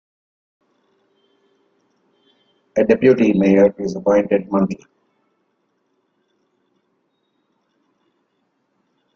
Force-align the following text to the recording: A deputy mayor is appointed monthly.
A 2.75 2.83
deputy 2.83 3.33
mayor 3.33 3.71
is 3.77 3.95
appointed 3.95 4.49
monthly. 4.51 4.83